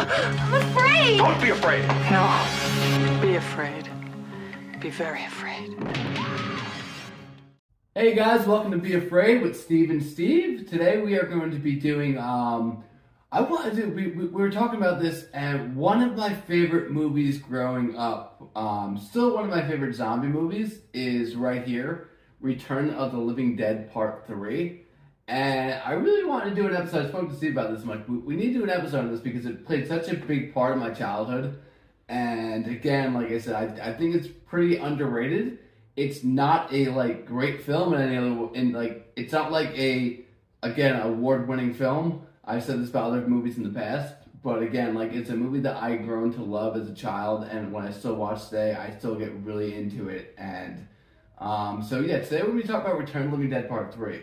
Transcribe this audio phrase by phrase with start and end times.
[0.00, 1.18] I'm afraid.
[1.18, 1.86] Don't be afraid.
[2.10, 3.20] No.
[3.20, 3.90] Be afraid.
[4.80, 5.76] Be very afraid.
[7.94, 10.70] Hey guys, welcome to Be Afraid with Steve and Steve.
[10.70, 12.82] Today we are going to be doing um
[13.30, 16.90] I wanted to we, we, we were talking about this and one of my favorite
[16.90, 22.08] movies growing up, um still one of my favorite zombie movies is right here,
[22.40, 24.79] Return of the Living Dead Part 3.
[25.30, 27.06] And I really wanted to do an episode.
[27.06, 27.86] I spoke to Steve about this.
[27.86, 30.52] Like, we, need to do an episode of this because it played such a big
[30.52, 31.56] part of my childhood.
[32.08, 35.60] And again, like I said, I, I think it's pretty underrated.
[35.94, 40.24] It's not a like great film in any other, and like it's not like a
[40.64, 42.26] again award winning film.
[42.44, 45.60] I've said this about other movies in the past, but again, like it's a movie
[45.60, 48.90] that I grown to love as a child, and when I still watch today, I
[48.98, 50.34] still get really into it.
[50.36, 50.88] And
[51.38, 54.22] um, so yeah, today we're gonna talking about Return of the Living Dead Part Three.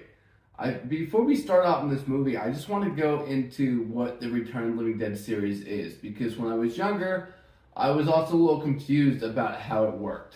[0.60, 4.20] I, before we start out in this movie, I just want to go into what
[4.20, 7.36] the Return of the Living Dead series is because when I was younger,
[7.76, 10.36] I was also a little confused about how it worked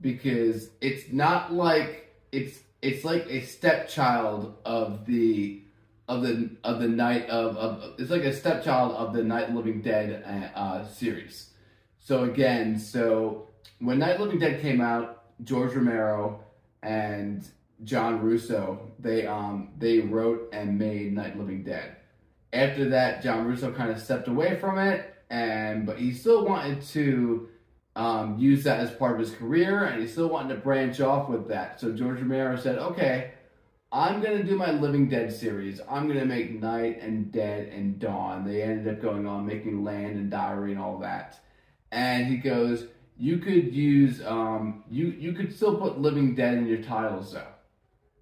[0.00, 5.62] because it's not like it's it's like a stepchild of the
[6.08, 9.82] of the of the night of, of it's like a stepchild of the Night Living
[9.82, 11.50] Dead uh, series.
[11.98, 13.48] So again, so
[13.80, 16.40] when Night Living Dead came out, George Romero
[16.82, 17.46] and
[17.84, 21.96] John Russo they um they wrote and made Night Living Dead.
[22.52, 26.82] After that, John Russo kind of stepped away from it, and but he still wanted
[26.82, 27.48] to
[27.94, 31.28] um, use that as part of his career, and he still wanted to branch off
[31.28, 31.80] with that.
[31.80, 33.32] So George Romero said, "Okay,
[33.92, 35.80] I'm gonna do my Living Dead series.
[35.88, 40.16] I'm gonna make Night and Dead and Dawn." They ended up going on making Land
[40.16, 41.38] and Diary and all that.
[41.92, 46.66] And he goes, "You could use um, you you could still put Living Dead in
[46.66, 47.57] your titles though."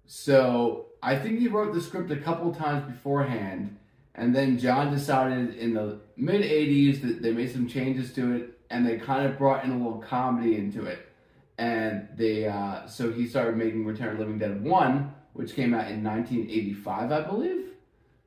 [0.07, 3.77] So I think he wrote the script a couple times beforehand,
[4.15, 8.57] and then John decided in the mid '80s that they made some changes to it
[8.69, 11.07] and they kind of brought in a little comedy into it.
[11.57, 15.89] And they, uh, so he started making Return of Living Dead 1, which came out
[15.89, 17.65] in 1985, I believe.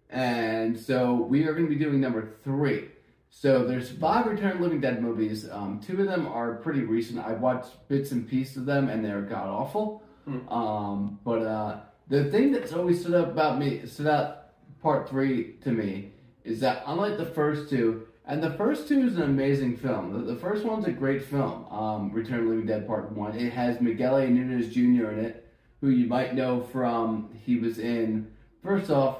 [0.08, 2.88] And so we are going to be doing number three.
[3.28, 5.48] So there's five Return of the Living Dead movies.
[5.48, 7.20] Um, two of them are pretty recent.
[7.20, 10.02] I watched bits and pieces of them, and they're god awful.
[10.26, 14.48] Um, but uh, the thing that's always stood out about me, stood out
[14.82, 16.12] part three to me,
[16.44, 20.12] is that unlike the first two, and the first two is an amazing film.
[20.12, 23.36] The, the first one's a great film, um, Return of the Living Dead Part 1.
[23.36, 24.26] It has Miguel A.
[24.28, 25.10] Nunez Jr.
[25.10, 25.48] in it,
[25.80, 28.30] who you might know from, he was in,
[28.62, 29.18] first off,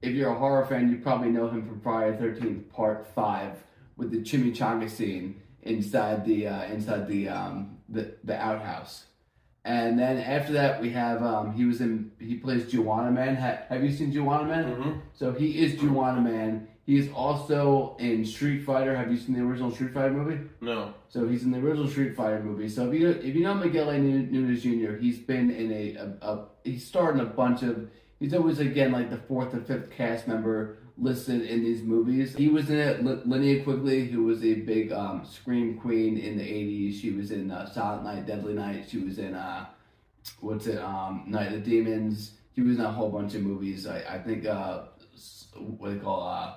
[0.00, 3.64] if you're a horror fan, you probably know him from Friday the 13th Part 5
[3.96, 9.06] with the chimichanga scene inside the, uh, inside the, um, the, the outhouse.
[9.64, 13.36] And then after that, we have um, he was in he plays Juwanna Mann.
[13.36, 14.64] Ha- have you seen Juwanna Mann?
[14.64, 14.98] Mm-hmm.
[15.14, 16.68] So he is Juwanna Mann.
[16.84, 18.96] He is also in Street Fighter.
[18.96, 20.40] Have you seen the original Street Fighter movie?
[20.60, 20.94] No.
[21.08, 22.68] So he's in the original Street Fighter movie.
[22.68, 23.98] So if you if you know Miguel A.
[23.98, 27.88] Jr., he's been in a, a, a he's starred in a bunch of.
[28.22, 32.36] He's always again like the fourth or fifth cast member listed in these movies.
[32.36, 33.00] He was in it.
[33.04, 37.00] L- Linnea Quigley, who was a big um, scream queen in the '80s.
[37.00, 38.86] She was in uh, Silent Night, Deadly Night.
[38.88, 39.66] She was in uh,
[40.38, 40.78] what's it?
[40.78, 42.34] Um, Night of the Demons.
[42.54, 43.88] She was in a whole bunch of movies.
[43.88, 44.82] I, I think uh,
[45.56, 46.54] what they call uh,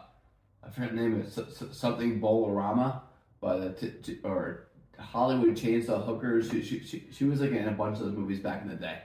[0.64, 3.02] I forget the name of it, something Bolorama,
[3.42, 4.68] by the t- t- or
[5.00, 6.52] Hollywood Chainsaw Hookers.
[6.52, 8.76] She, she, she, she was like in a bunch of those movies back in the
[8.76, 9.00] day.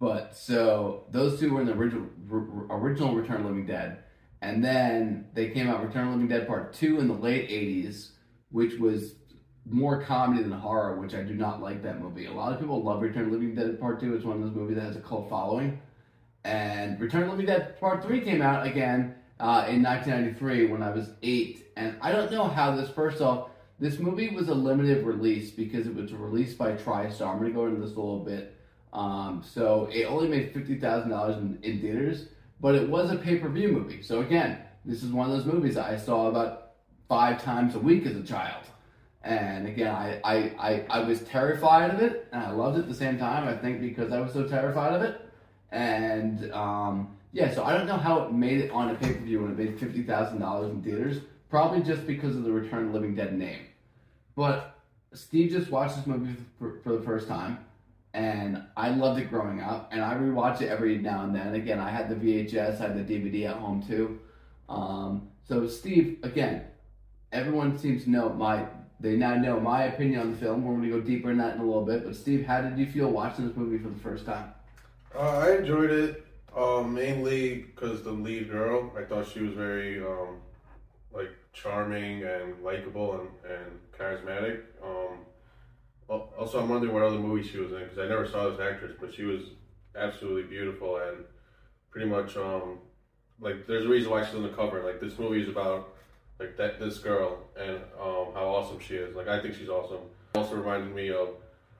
[0.00, 2.08] But so those two were in the original
[2.70, 3.98] original Return of Living Dead,
[4.40, 8.12] and then they came out Return of Living Dead Part Two in the late '80s,
[8.50, 9.14] which was
[9.68, 12.24] more comedy than horror, which I do not like that movie.
[12.24, 14.14] A lot of people love Return of Living Dead Part Two.
[14.14, 15.78] It's one of those movies that has a cult following.
[16.44, 20.90] And Return of Living Dead Part Three came out again uh, in 1993 when I
[20.92, 22.88] was eight, and I don't know how this.
[22.88, 27.28] First off, this movie was a limited release because it was released by TriStar.
[27.28, 28.56] I'm gonna go into this a little bit.
[28.92, 32.26] Um, so it only made fifty thousand dollars in in theaters,
[32.60, 34.02] but it was a pay per view movie.
[34.02, 36.72] So again, this is one of those movies I saw about
[37.08, 38.64] five times a week as a child.
[39.22, 42.88] And again, I, I, I, I was terrified of it, and I loved it at
[42.88, 43.46] the same time.
[43.46, 45.20] I think because I was so terrified of it.
[45.70, 49.20] And um, yeah, so I don't know how it made it on a pay per
[49.20, 51.18] view when it made fifty thousand dollars in theaters.
[51.50, 53.66] Probably just because of the Return of Living Dead name.
[54.36, 54.78] But
[55.12, 57.58] Steve just watched this movie for, for the first time,
[58.12, 61.54] and I loved it growing up, and I rewatch it every now and then.
[61.54, 64.18] Again, I had the VHS, I had the DVD at home too.
[64.68, 66.64] Um, so Steve, again,
[67.32, 68.66] everyone seems to know my.
[68.98, 70.62] They now know my opinion on the film.
[70.62, 72.04] We're going to go deeper in that in a little bit.
[72.04, 74.52] But Steve, how did you feel watching this movie for the first time?
[75.14, 80.04] Uh, I enjoyed it uh, mainly because the lead girl, I thought she was very
[80.04, 80.36] um,
[81.12, 84.62] like charming and likable and, and charismatic.
[84.84, 85.18] Um,
[86.10, 88.92] also, I'm wondering what other movie she was in because I never saw this actress,
[89.00, 89.42] but she was
[89.96, 91.24] absolutely beautiful and
[91.90, 92.78] pretty much um,
[93.40, 94.82] like there's a reason why she's on the cover.
[94.82, 95.94] Like this movie is about
[96.38, 99.14] like that this girl and um, how awesome she is.
[99.14, 100.00] Like I think she's awesome.
[100.34, 101.28] Also reminded me of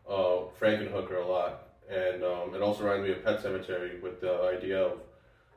[0.09, 4.53] uh, Frankenhooker a lot, and um, it also reminded me of Pet Sematary with the
[4.57, 5.01] idea of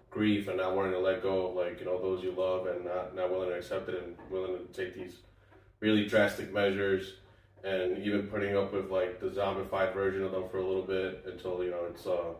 [0.09, 2.85] grief and not wanting to let go of like you know those you love and
[2.85, 5.17] not not willing to accept it and willing to take these
[5.79, 7.13] really drastic measures
[7.63, 11.23] and even putting up with like the zombified version of them for a little bit
[11.25, 12.33] until you know it's uh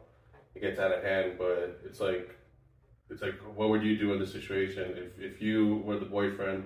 [0.56, 2.36] it gets out of hand but it's like
[3.10, 6.66] it's like what would you do in this situation if, if you were the boyfriend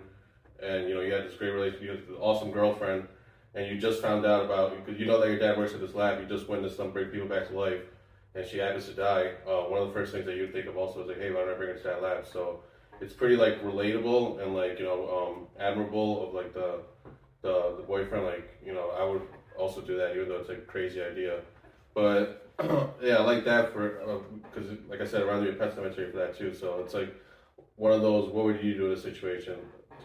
[0.61, 3.07] and you know you had this great relationship you had this awesome girlfriend
[3.53, 5.93] and you just found out about because you know that your dad works at this
[5.93, 7.81] lab you just witnessed them bring people back to life
[8.37, 10.77] and she happens to die, uh, one of the first things that you think of
[10.77, 12.27] also is like, hey, why don't I bring her to that lab?
[12.27, 12.59] So
[13.01, 16.81] it's pretty like relatable and like you know um, admirable of like the
[17.47, 18.25] the the boyfriend.
[18.25, 19.21] Like you know, I would
[19.57, 21.39] also do that even though it's a crazy idea.
[21.93, 22.47] But
[23.01, 26.37] yeah, I like that for because like I said, around the Pet Sematary for that
[26.37, 26.53] too.
[26.53, 27.13] So it's like
[27.75, 29.57] one of those what would you do in a situation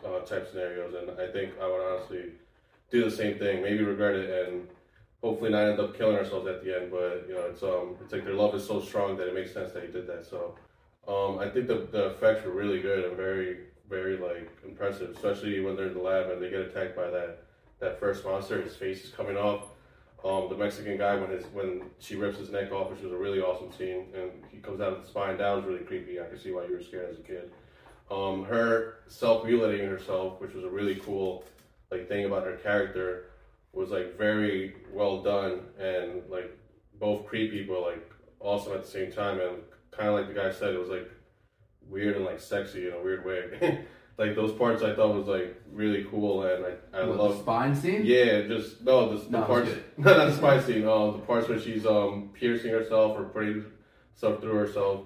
[0.06, 2.24] uh, type scenarios, and I think I would honestly
[2.90, 3.62] do the same thing.
[3.62, 4.68] Maybe regret it and
[5.22, 6.90] hopefully not end up killing ourselves at the end.
[6.90, 9.52] But you know, it's um, it's like their love is so strong that it makes
[9.52, 10.26] sense that he did that.
[10.26, 10.54] So,
[11.08, 15.60] um, I think the the effects were really good and very very like impressive, especially
[15.60, 17.44] when they're in the lab and they get attacked by that
[17.78, 18.60] that first monster.
[18.62, 19.64] His face is coming off.
[20.24, 23.16] Um, the Mexican guy when his when she rips his neck off, which was a
[23.16, 25.36] really awesome scene, and he comes out of the spine.
[25.36, 26.20] That was really creepy.
[26.20, 27.50] I can see why you were scared as a kid.
[28.10, 31.44] Um, her self mutilating herself, which was a really cool
[31.90, 33.26] like thing about her character
[33.72, 36.56] was like very well done and like
[36.98, 38.10] both creepy but like
[38.40, 39.58] awesome at the same time and
[39.90, 41.10] kind of like the guy said it was like
[41.92, 43.84] weird and like sexy in a weird way
[44.18, 47.42] like those parts i thought was like really cool and i, I What, love the
[47.42, 48.02] spine scene.
[48.04, 51.60] yeah just no the, the No, parts not the spy scene uh, the parts where
[51.60, 53.64] she's um piercing herself or putting
[54.16, 55.00] stuff through herself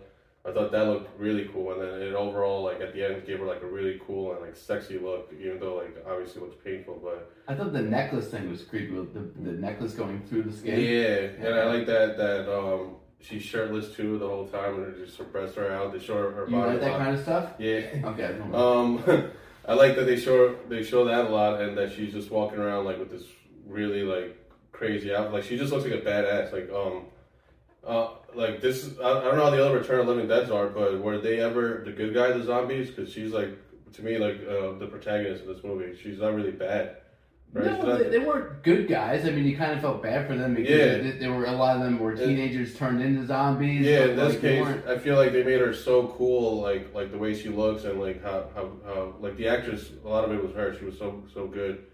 [0.49, 3.41] I thought that looked really cool, and then it overall, like at the end, gave
[3.41, 6.57] her like a really cool and like sexy look, even though like obviously it looks
[6.65, 7.01] painful.
[7.03, 10.53] But I thought the necklace thing was creepy with the, the necklace going through the
[10.57, 10.79] skin.
[10.79, 12.95] yeah, and I like that that um
[13.29, 15.93] she's shirtless too the whole time, and just her breasts are out.
[15.93, 16.73] They show her, her You body.
[16.73, 17.51] like a that kind of stuff?
[17.59, 17.81] Yeah.
[18.05, 18.37] Okay.
[18.53, 18.57] I.
[18.57, 19.05] Um,
[19.69, 22.59] I like that they show they show that a lot, and that she's just walking
[22.59, 23.25] around like with this
[23.67, 24.37] really like
[24.73, 25.33] crazy outfit.
[25.33, 26.53] Like she just looks like a badass.
[26.53, 27.07] Like um,
[27.85, 28.85] uh, like this.
[28.85, 31.19] Is, I, I don't know how the other Return of Living Dead's are, but were
[31.19, 32.91] they ever the good guy, the zombies?
[32.91, 33.51] Because she's like
[33.95, 35.99] to me like uh, the protagonist of this movie.
[36.01, 36.99] She's not really bad.
[37.53, 37.65] Right?
[37.67, 39.25] No, they, they weren't good guys.
[39.25, 40.99] I mean, you kind of felt bad for them because Yeah.
[40.99, 43.87] they, they were a lot of them were teenagers turned into zombies.
[43.87, 47.13] Yeah, in this like, case, I feel like they made her so cool, like like
[47.13, 49.91] the way she looks and like how, how, how like the actress.
[50.05, 50.77] A lot of it was her.
[50.79, 51.85] She was so so good.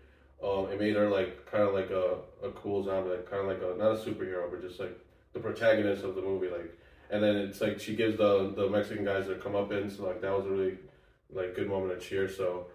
[0.43, 3.47] Um, it made her like kind of like a, a cool zombie, like kind of
[3.47, 4.99] like a not a superhero, but just like
[5.33, 6.49] the protagonist of the movie.
[6.49, 6.77] Like,
[7.11, 9.99] and then it's like she gives the the Mexican guys their comeuppance.
[9.99, 10.79] So like that was a really
[11.33, 12.29] like good moment of cheer.
[12.29, 12.67] So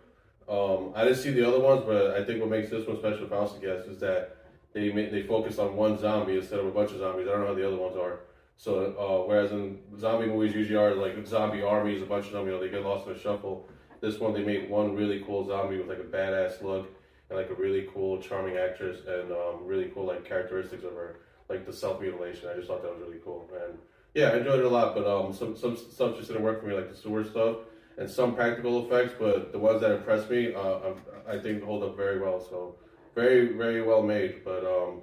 [0.50, 3.28] um, I didn't see the other ones, but I think what makes this one special,
[3.28, 4.38] to guess, is that
[4.74, 7.28] they they focus on one zombie instead of a bunch of zombies.
[7.28, 8.22] I don't know how the other ones are.
[8.56, 12.46] So uh, whereas in zombie movies usually are like zombie armies, a bunch of them,
[12.46, 13.68] you know, they get lost in a shuffle.
[14.00, 16.88] This one they made one really cool zombie with like a badass look
[17.30, 21.20] and like a really cool, charming actress and um, really cool like characteristics of her,
[21.50, 22.48] like the self mutilation.
[22.50, 23.78] I just thought that was really cool, and
[24.14, 24.96] yeah, I enjoyed it a lot.
[24.96, 27.58] But um, some some stuff just didn't work for me, like the sewer stuff
[27.98, 29.14] and some practical effects.
[29.20, 30.94] But the ones that impressed me, uh,
[31.28, 32.40] I, I think hold up very well.
[32.40, 32.76] So
[33.16, 35.02] very very well made, but um.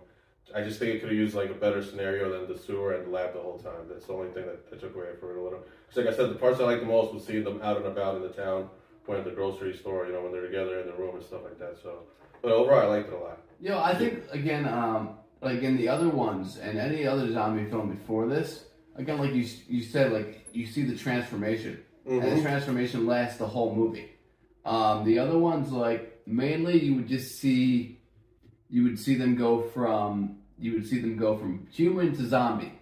[0.54, 3.06] I just think it could have used like a better scenario than the sewer and
[3.06, 3.88] the lab the whole time.
[3.88, 5.64] That's the only thing that, that took away from it a little.
[5.88, 7.86] Because like I said, the parts I liked the most was seeing them out and
[7.86, 8.68] about in the town,
[9.06, 11.42] when at the grocery store, you know, when they're together in the room and stuff
[11.42, 11.76] like that.
[11.82, 12.04] So,
[12.40, 13.40] but overall, I liked it a lot.
[13.60, 17.68] You know, I think again, um, like in the other ones and any other zombie
[17.68, 22.42] film before this, again, like you you said, like you see the transformation, and the
[22.42, 24.10] transformation lasts the whole movie.
[24.64, 28.00] Um, the other ones, like mainly, you would just see,
[28.68, 32.72] you would see them go from you would see them go from human to zombie,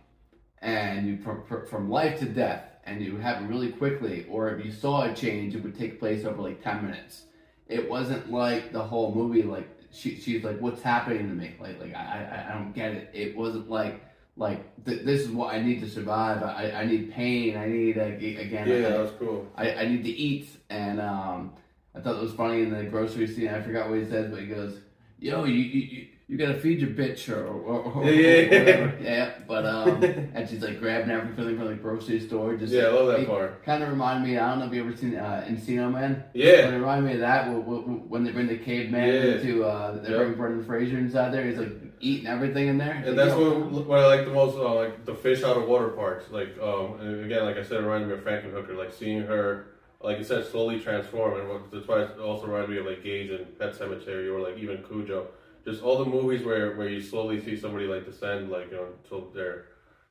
[0.61, 4.27] and you from, from- life to death, and you would happen really quickly.
[4.29, 7.25] Or if you saw a change, it would take place over like ten minutes.
[7.69, 9.43] It wasn't like the whole movie.
[9.43, 12.93] Like she, she's like, "What's happening to me?" Like, like I, I, I don't get
[12.93, 13.11] it.
[13.15, 14.03] It wasn't like,
[14.43, 16.43] like th- this is what I need to survive.
[16.43, 17.57] I, I need pain.
[17.57, 18.69] I need like, again.
[18.69, 19.47] Yeah, I, that was cool.
[19.57, 20.49] I, I need to eat.
[20.69, 21.53] And um,
[21.95, 23.49] I thought it was funny in the grocery scene.
[23.49, 24.79] I forgot what he says, but he goes,
[25.19, 25.81] yo, you you,
[26.29, 28.59] you- gotta feed your bitch or, or, or, Yeah, yeah, or yeah.
[28.61, 28.99] whatever.
[29.03, 30.03] Yeah, but um,
[30.35, 32.57] and she's like grabbing everything from the grocery store.
[32.57, 33.63] Just Yeah, I love that it part.
[33.67, 34.39] Kind of reminded me.
[34.39, 36.25] I don't know if you ever seen uh, Encino Man.
[36.33, 36.63] Yeah.
[36.65, 39.21] But it reminded me of that wh- wh- wh- when they bring the caveman Yeah.
[39.35, 40.19] into uh, they Yep.
[40.19, 41.45] bring Brendan Fraser inside there.
[41.45, 43.03] He's like eating everything in there.
[43.07, 45.89] And that's what, what I like the most, uh, like the fish out of water
[45.89, 46.31] parts.
[46.31, 48.77] Like, um, again, like I said, it reminded me of Frankenhooker.
[48.77, 49.69] Like seeing her,
[50.01, 53.31] like you said, slowly transform, and that's why it also reminded me of like Gage
[53.31, 55.29] and Pet Sematary, or like even Cujo.
[55.65, 58.89] Just all the movies where, where you slowly see somebody like descend, like you know,
[59.05, 59.67] until they're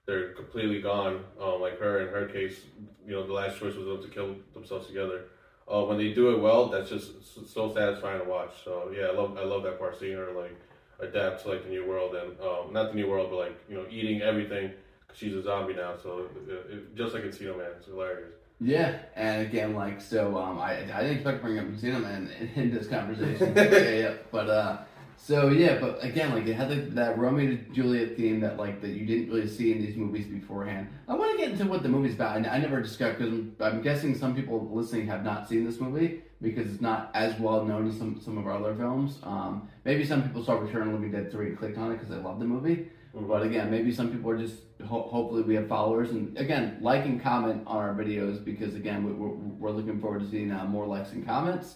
[0.06, 1.26] they're completely gone.
[1.40, 2.62] Um, like her in her case,
[3.06, 5.26] you know, the last choice was them to kill themselves together.
[5.72, 7.12] Uh, when they do it well, that's just
[7.54, 8.52] so satisfying to watch.
[8.64, 10.58] So yeah, I love I love that part, seeing her like
[11.02, 13.76] adapt to like the new world and um, not the new world, but like you
[13.76, 14.72] know eating everything.
[15.14, 15.96] she's a zombie now.
[16.02, 18.34] So it, it, just like Encino Man, it's hilarious.
[18.60, 22.30] Yeah, and again, like so, um, I I didn't expect to bring up Encino Man
[22.40, 23.54] in, in this conversation.
[23.56, 24.78] yeah, yeah, but uh,
[25.18, 28.82] so yeah, but again, like it had like, that Romeo to Juliet theme that like
[28.82, 30.90] that you didn't really see in these movies beforehand.
[31.08, 32.38] I want to get into what the movie's about.
[32.38, 35.80] and I never discussed because I'm, I'm guessing some people listening have not seen this
[35.80, 39.20] movie because it's not as well known as some some of our other films.
[39.24, 41.96] Um, maybe some people saw Return of the Living Dead three and clicked on it
[41.96, 42.88] because they love the movie.
[43.14, 44.56] But again, maybe some people are just
[44.88, 49.04] ho- hopefully we have followers and again like and comment on our videos because again
[49.04, 51.76] we, we're, we're looking forward to seeing uh, more likes and comments.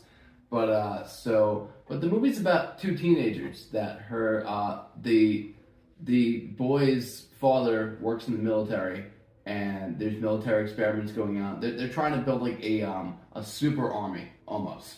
[0.49, 5.53] But uh, so but the movie's about two teenagers that her uh, the
[6.01, 9.05] the boy's father works in the military
[9.45, 11.59] and there's military experiments going on.
[11.59, 14.95] They're, they're trying to build like a um, a super army almost,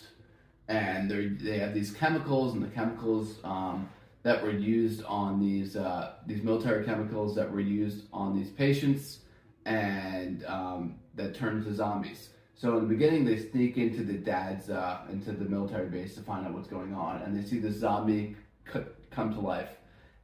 [0.68, 3.88] and they they have these chemicals and the chemicals um,
[4.22, 9.20] that were used on these uh, these military chemicals that were used on these patients
[9.66, 12.30] and um, that turned to zombies.
[12.54, 16.22] So in the beginning, they sneak into the dad's uh, into the military base to
[16.22, 18.36] find out what's going on, and they see the zombie
[18.72, 18.80] c-
[19.10, 19.70] come to life,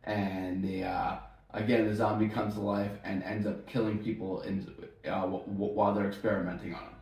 [0.05, 1.19] and uh,
[1.53, 4.67] again the zombie comes to life and ends up killing people in,
[5.07, 6.94] uh, w- w- while they're experimenting on him.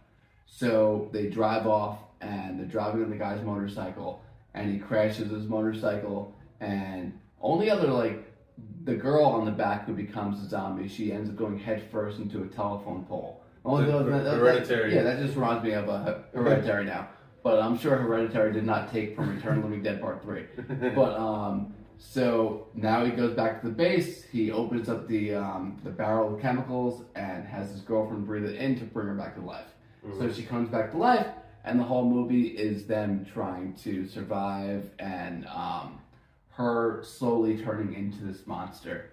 [0.54, 5.46] So they drive off, and they're driving on the guy's motorcycle, and he crashes his
[5.48, 8.30] motorcycle, and only other like
[8.84, 12.18] the girl on the back who becomes a zombie, she ends up going head first
[12.18, 13.42] into a telephone pole.
[13.64, 14.94] Only that- that- Hereditary?
[14.94, 17.08] yeah, that just reminds me of a Hereditary now.
[17.42, 20.44] But I'm sure Hereditary did not take from Return of the Living Dead Part Three.
[20.94, 24.22] But um, so now he goes back to the base.
[24.24, 28.56] He opens up the um, the barrel of chemicals and has his girlfriend breathe it
[28.56, 29.71] in to bring her back to life.
[30.18, 31.28] So she comes back to life,
[31.64, 36.00] and the whole movie is them trying to survive and um,
[36.50, 39.10] her slowly turning into this monster.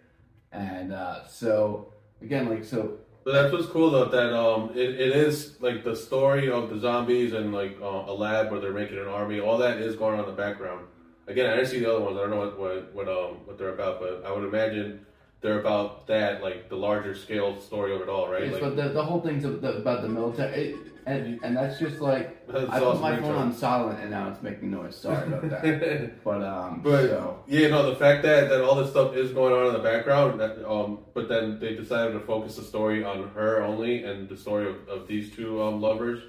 [0.52, 5.16] And uh, so again, like so, But that's what's cool though that um it, it
[5.16, 8.98] is like the story of the zombies and like uh, a lab where they're making
[8.98, 9.40] an army.
[9.40, 10.88] All that is going on in the background.
[11.28, 12.18] Again, I didn't see the other ones.
[12.18, 15.06] I don't know what what what um what they're about, but I would imagine
[15.42, 18.44] they're about that like the larger scale story of it all, right?
[18.44, 22.02] yes, Like, but the, the whole thing's about the, military, it, and and that's just
[22.02, 24.96] like That's I put my phone on silent and now it's making noise.
[24.96, 26.12] Sorry about that.
[26.24, 29.54] But um, But so yeah, no, the fact that, that all this stuff is going
[29.54, 33.30] on in the background, that um, but then they decided to focus the story on
[33.30, 36.22] her only and the story of, of these two um lovers.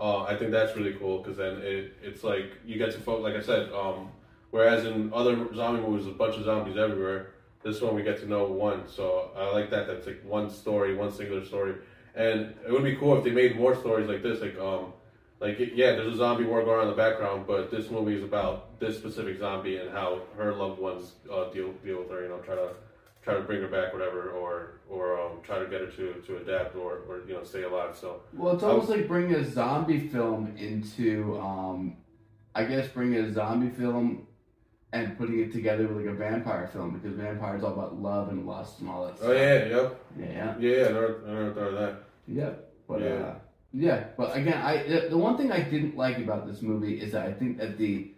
[0.00, 3.24] Uh, I think that's really cool because then it it's like you get to focus.
[3.24, 4.08] Like I said, um,
[4.52, 7.34] whereas in other zombie movies, a bunch of zombies everywhere.
[7.62, 9.86] This one we get to know one, so I like that.
[9.86, 11.74] That's like one story, one singular story,
[12.14, 14.40] and it would be cool if they made more stories like this.
[14.40, 14.92] Like um,
[15.40, 18.24] like yeah, there's a zombie war going on in the background, but this movie is
[18.24, 22.22] about this specific zombie and how her loved ones uh, deal deal with her.
[22.22, 22.70] You know, try to
[23.22, 26.36] try to bring her back, whatever, or or um, try to get her to to
[26.38, 27.96] adapt or or you know stay alive.
[27.96, 31.96] So Well, it's almost like bringing a zombie film into, um,
[32.54, 34.26] I guess, bringing a zombie film
[34.92, 38.46] and putting it together with like a vampire film because vampires all about love and
[38.46, 39.28] lust and all that stuff.
[39.28, 40.84] oh yeah, yep, yeah, yeah, yeah, yeah.
[40.86, 42.02] I never, I never thought of that.
[42.26, 42.50] yeah.
[42.88, 43.06] But Yeah.
[43.12, 43.34] uh,
[43.72, 47.12] yeah, but again, I the, the one thing I didn't like about this movie is
[47.12, 48.10] that I think that the,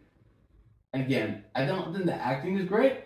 [0.95, 2.99] again, I don't think the acting is great.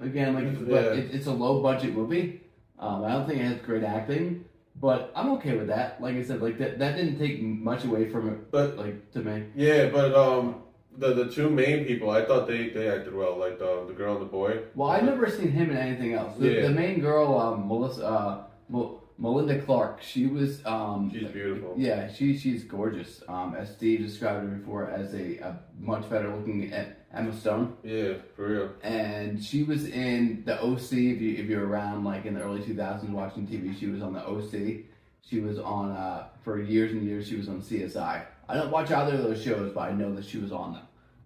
[0.00, 0.92] Again, like, it's, Yeah.
[0.92, 2.40] it, it's a low budget movie.
[2.78, 4.44] Um, I don't think it has great acting,
[4.80, 6.00] but I'm okay with that.
[6.00, 8.50] Like I said, like that that didn't take much away from it.
[8.52, 9.46] But like to me.
[9.56, 10.62] yeah, but um,
[10.98, 14.14] the the two main people, I thought they they acted well, like the the girl
[14.16, 14.60] and the boy.
[14.74, 16.36] Well, I've never seen him in anything else.
[16.38, 16.62] The, Yeah.
[16.62, 21.74] the main girl, um, Melissa, uh, Mel- Melinda Clarke, she was, um, She's beautiful.
[21.76, 23.22] yeah, she she's gorgeous.
[23.28, 26.72] Um, as Steve described her before, as a, a much better looking
[27.12, 28.68] Emma Stone, Yeah, for real.
[28.82, 30.92] and she was in the OC.
[31.14, 34.12] If you if you're around like in the early 2000s watching TV, she was on
[34.12, 34.84] the OC.
[35.22, 37.26] She was on uh, for years and years.
[37.28, 38.22] She was on CSI.
[38.48, 40.82] I don't watch either of those shows, but I know that she was on them.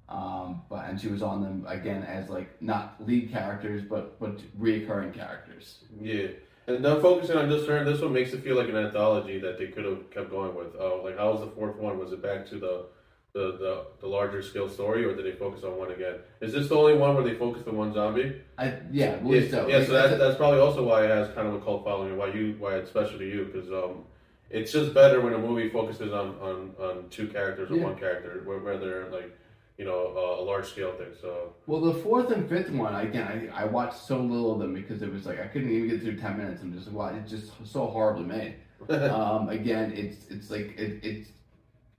[0.09, 4.38] Um, but and she was on them again as like not lead characters, but but
[4.61, 5.79] reoccurring characters.
[6.00, 6.29] Yeah.
[6.67, 9.59] And not focusing on just her, this one makes it feel like an anthology that
[9.59, 10.76] they could have kept going with.
[10.79, 11.99] Uh, like, how was the fourth one?
[11.99, 12.87] Was it back to the,
[13.33, 16.17] the, the, the larger scale story, or did they focus on one again?
[16.41, 18.43] Is this the only one where they focused on one zombie?
[18.59, 21.49] I yeah, yeah, so yeah, like, so that, that's probably also why it has kind
[21.49, 24.05] of a cult following, and why you why it's special to you, because um,
[24.53, 27.85] it's just better when a movie focuses on on, on two characters or Yeah.
[27.85, 28.43] one character,
[28.79, 29.37] they're like,
[29.79, 31.13] you know, uh, a large scale thing.
[31.21, 34.75] So Well, the fourth and fifth one, again, I, I watched so little of them
[34.75, 36.63] because it was like I couldn't even get through ten minutes.
[36.63, 38.55] I'm just wow, it's just so horribly made.
[38.89, 41.31] um, again, it's it's like it, it's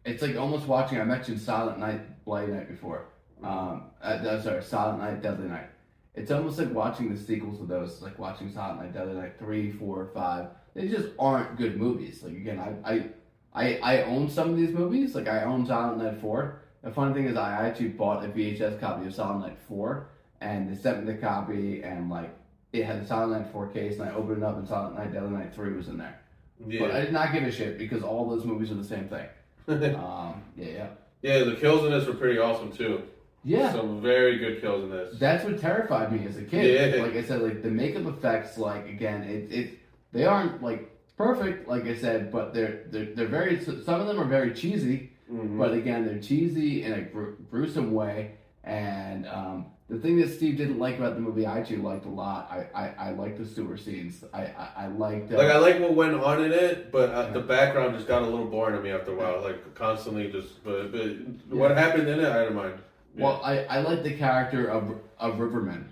[0.06, 1.00] it's like almost watching.
[1.02, 3.06] I mentioned Silent Night, Bloody Night before.
[3.42, 5.68] Um, uh, no, sorry, Silent Night, Deadly Night.
[6.16, 9.72] It's almost like watching the sequels of those, like watching Silent Night, Deadly Night three,
[9.72, 10.48] four, five.
[10.74, 12.24] They just aren't good movies.
[12.24, 13.06] Like again, I I
[13.54, 15.14] I, I own some of these movies.
[15.16, 16.62] Like I own Silent Night four.
[16.84, 20.08] The funny thing is, I actually bought a VHS copy of Silent Night four,
[20.42, 22.34] and they sent me the copy, and like
[22.74, 25.14] it had the Silent Night four case, and I opened it up, and Silent Night,
[25.14, 26.20] Deadly Night three was in there.
[26.60, 29.26] But I did not give a shit because all those movies are the same thing.
[29.96, 30.88] Um, yeah, yeah,
[31.22, 33.04] yeah, the kills in this were pretty awesome too.
[33.46, 33.72] yeah.
[33.72, 35.18] Some very good kills in this.
[35.20, 36.96] That's what terrified me as a kid.
[36.96, 37.02] Yeah.
[37.02, 39.80] Like I said, like the makeup effects, like again, it it
[40.14, 43.60] they aren't like perfect, like I said, but they're they're they're very.
[43.64, 45.58] Some of them are very cheesy, Mhm.
[45.58, 48.36] but again, they're cheesy in a gru- gruesome way.
[48.64, 52.10] And um, the thing that Steve didn't like about the movie, I actually liked a
[52.10, 52.50] lot.
[52.50, 54.24] I I, I liked the sewer scenes.
[54.34, 55.32] I I, I liked.
[55.34, 58.22] Uh, Like I like what went on in it, but uh, the background just got
[58.22, 59.42] a little boring to me after a while.
[59.42, 61.04] Like constantly just, but, but
[61.50, 62.76] what happened in it, I don't mind.
[63.16, 63.26] Yeah.
[63.26, 64.84] well, I I like the character of
[65.20, 65.90] of Riverman.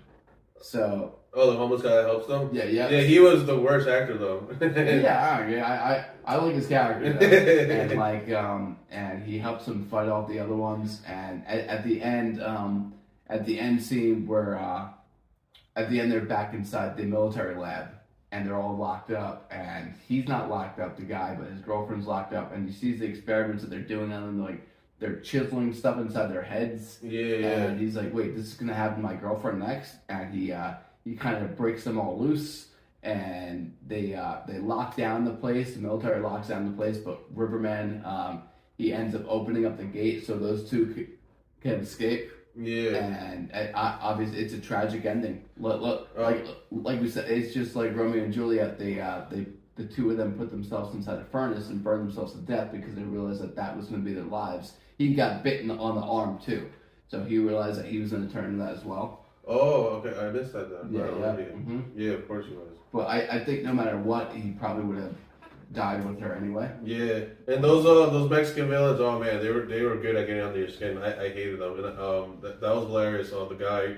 [0.60, 2.50] So oh, the homeless guy that helps them.
[2.52, 2.88] yeah, yeah.
[2.88, 4.48] Yeah, he was the worst actor though.
[4.60, 5.66] yeah, right, yeah,
[6.26, 7.26] I, I, I like his character, though.
[7.72, 11.00] and like, um, and he helps him fight off the other ones.
[11.06, 12.94] And at, at the end, um,
[13.28, 14.88] at the end scene where, uh,
[15.74, 17.88] at the end they're back inside the military lab,
[18.30, 22.06] and they're all locked up, and he's not locked up, the guy, but his girlfriend's
[22.06, 24.66] locked up, and he sees the experiments that they're doing on them, like
[24.98, 27.46] they're chiseling stuff inside their heads, yeah, yeah.
[27.64, 30.74] and he's like, "Wait, this is gonna happen to my girlfriend next," and he uh,
[31.04, 32.68] he kind of breaks them all loose,
[33.02, 35.74] and they uh, they lock down the place.
[35.74, 38.42] The military locks down the place, but Riverman um,
[38.78, 41.08] he ends up opening up the gate so those two c-
[41.60, 42.30] can escape.
[42.56, 42.96] yeah.
[43.32, 45.44] And, and uh, obviously, it's a tragic ending.
[45.58, 46.22] Look, look, Oh.
[46.22, 48.78] like like we said, it's just like Romeo and Juliet.
[48.78, 52.32] They uh, they the two of them put themselves inside a furnace and burned themselves
[52.34, 54.74] to death because they realized that that was going to be their lives.
[54.98, 56.68] He got bitten on the arm too,
[57.08, 59.21] so he realized that he was going to turn to that as well.
[59.46, 60.92] Oh, okay, I missed that then.
[60.92, 61.36] Yeah, yeah.
[61.38, 61.44] yeah.
[61.52, 62.68] hmm Yeah, of course he was.
[62.92, 65.14] But I, I think no matter what, he probably would have
[65.72, 66.70] died with her anyway.
[66.84, 70.26] Yeah, and those uh those Mexican villains, oh man, they were they were good at
[70.26, 70.98] getting under your skin.
[70.98, 73.32] I, I hated them, and um that, that was hilarious.
[73.32, 73.96] Uh, the guy,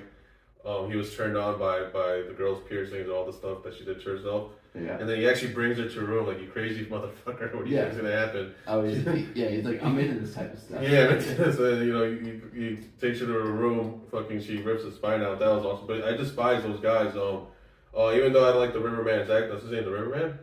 [0.68, 3.76] um, he was turned on by by the girl's piercings, and all the stuff that
[3.76, 4.98] she did to herself, Yeah.
[4.98, 7.54] and then he actually brings her to a room like you crazy motherfucker.
[7.54, 7.82] What do you Yeah.
[7.84, 8.54] think's gonna happen?
[8.66, 9.04] Oh, he's,
[9.36, 9.48] yeah.
[9.48, 10.82] He's like, I'm into this type of stuff.
[10.82, 11.18] Yeah,
[11.52, 15.22] so you know, you, you takes her to a room, fucking, she rips his spine
[15.22, 15.38] out.
[15.38, 15.86] That was awesome.
[15.86, 17.14] But I despise those guys.
[17.16, 17.46] Um,
[17.96, 20.38] uh, even though I like the Riverman's act, that's his name, the Riverman.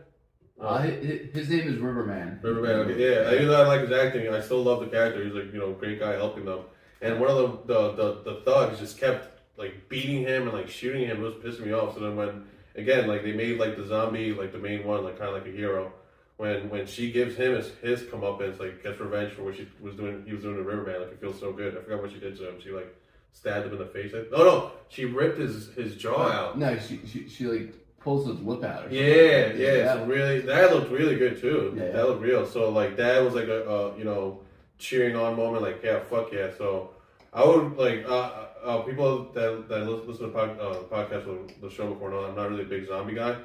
[0.58, 2.38] Uh, his, his name is Riverman.
[2.42, 2.70] Riverman.
[2.90, 3.34] Okay, yeah.
[3.34, 5.22] Even though I like his acting, I still love the character.
[5.22, 6.60] He's like, you know, great guy helping them.
[7.02, 10.68] And one of the the, the, the thugs just kept like beating him and like
[10.68, 11.18] shooting him.
[11.18, 11.94] It was pissing me off.
[11.94, 15.18] So then when again, like they made like the zombie, like the main one, like
[15.18, 15.92] kind of like a hero.
[16.36, 19.94] When when she gives him his his comeuppance, like gets revenge for what she was
[19.94, 21.00] doing, he was doing to Riverman.
[21.00, 21.76] Like it feels so good.
[21.76, 22.60] I forgot what she did to him.
[22.60, 22.94] She like
[23.32, 24.12] stabbed him in the face.
[24.12, 26.58] Like, no, no, she ripped his his jaw out.
[26.58, 28.80] No, she, she she like pulls his lip out.
[28.80, 28.98] Or something.
[28.98, 31.74] Yeah, yeah, So really, that looked really good too.
[31.76, 31.92] Yeah, yeah.
[31.92, 32.46] That looked real.
[32.46, 34.40] So like that was like a, a you know
[34.78, 35.62] cheering on moment.
[35.62, 36.50] Like yeah, fuck yeah.
[36.56, 36.90] So
[37.32, 41.46] I would like uh, uh, people that that listen, listen to pod, uh, podcast or
[41.60, 43.36] the show before know I'm not really a big zombie guy,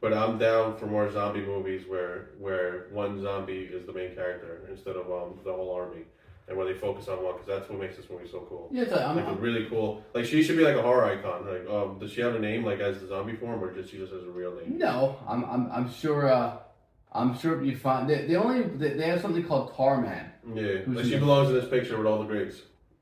[0.00, 4.66] but I'm down for more zombie movies where where one zombie is the main character
[4.70, 6.04] instead of um the whole army.
[6.48, 8.68] And where they focus on one, because that's what makes this movie so cool.
[8.70, 11.04] Yeah, it's like, I'm, Like a really cool, like she should be like a horror
[11.04, 11.44] icon.
[11.44, 13.96] Like, um, does she have a name like as the zombie form, or just she
[13.98, 14.78] just has a real name?
[14.78, 16.28] No, I'm I'm I'm sure.
[16.32, 16.58] Uh,
[17.12, 20.26] I'm sure you find they, they only they, they have something called Tarman.
[20.54, 22.58] Yeah, like she belongs in this picture with all the greats.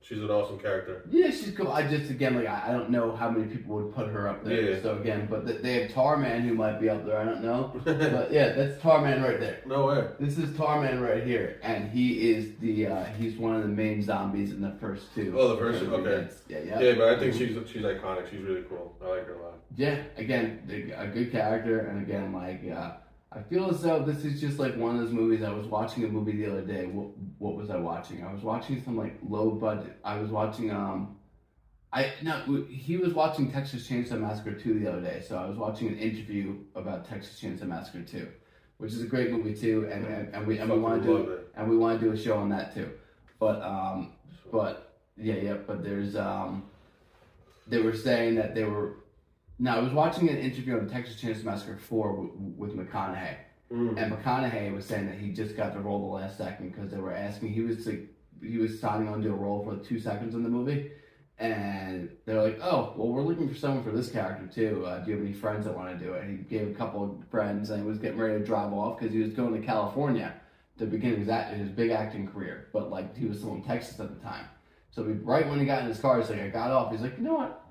[0.06, 1.02] She's an awesome character.
[1.10, 1.72] Yeah, she's cool.
[1.72, 4.44] I just again like I, I don't know how many people would put her up
[4.44, 4.60] there.
[4.74, 4.82] Yeah.
[4.82, 7.18] So again, but th- they have Tarman who might be up there.
[7.18, 7.72] I don't know.
[7.84, 9.60] but yeah, that's Tarman right there.
[9.64, 10.06] no way.
[10.20, 14.02] This is Tarman right here, and he is the uh, he's one of the main
[14.02, 15.34] zombies in the first two.
[15.38, 16.28] Oh, the first two, okay.
[16.48, 16.80] Yeah, yeah.
[16.80, 18.30] Yeah, but I think she's she's iconic.
[18.30, 18.94] She's really cool.
[19.02, 19.54] I like her a lot.
[19.74, 22.92] Yeah, again, a good character, and again, like uh,
[23.34, 25.42] I feel as though this is just like one of those movies.
[25.42, 26.86] I was watching a movie the other day.
[26.86, 28.24] What, what was I watching?
[28.24, 29.98] I was watching some like low budget.
[30.04, 31.16] I was watching um,
[31.94, 35.22] I no, he was watching Texas Chainsaw Massacre two the other day.
[35.26, 38.28] So I was watching an interview about Texas Chainsaw Massacre two,
[38.78, 41.16] which is a great movie too, and and, and we and we want to do
[41.16, 41.48] it.
[41.54, 42.90] and we want to do a show on that too.
[43.38, 44.12] But um,
[44.50, 45.54] but yeah, yeah.
[45.54, 46.64] But there's um,
[47.68, 48.96] they were saying that they were.
[49.58, 52.30] Now I was watching an interview on the Texas Chainsaw Massacre four with,
[52.74, 53.36] with McConaughey,
[53.72, 53.96] Mm.
[53.96, 56.98] and McConaughey was saying that he just got the role the last second because they
[56.98, 57.50] were asking.
[57.52, 58.08] He was like,
[58.42, 60.90] he was signing on to a role for two seconds in the movie,
[61.38, 64.84] and they're like, "Oh, well, we're looking for someone for this character too.
[64.84, 66.74] Uh, do you have any friends that want to do it?" And he gave a
[66.74, 69.58] couple of friends, and he was getting ready to drive off because he was going
[69.58, 70.34] to California
[70.78, 72.66] to begin his act- his big acting career.
[72.72, 74.44] But like, he was still in Texas at the time.
[74.90, 77.00] So he, right when he got in his car, he's like, "I got off." He's
[77.00, 77.63] like, "You know what?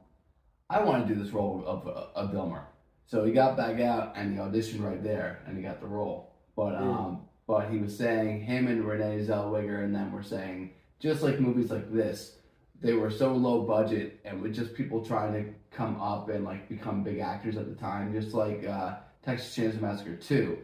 [0.70, 2.64] I want to do this role of of Vilmer."
[3.06, 6.32] So he got back out and he auditioned right there, and he got the role.
[6.56, 11.22] But um, but he was saying him and Renee Zellweger and them were saying just
[11.22, 12.38] like movies like this,
[12.82, 16.70] they were so low budget and with just people trying to come up and like
[16.70, 20.60] become big actors at the time, just like uh, Texas Chainsaw Massacre two,